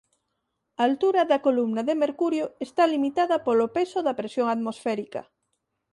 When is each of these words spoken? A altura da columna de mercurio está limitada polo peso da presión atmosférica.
A 0.79 0.81
altura 0.89 1.21
da 1.31 1.37
columna 1.47 1.81
de 1.87 1.95
mercurio 2.03 2.45
está 2.67 2.83
limitada 2.93 3.35
polo 3.45 3.67
peso 3.75 3.99
da 4.05 4.17
presión 4.19 4.47
atmosférica. 4.55 5.21